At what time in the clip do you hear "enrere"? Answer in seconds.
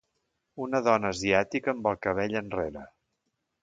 2.45-2.89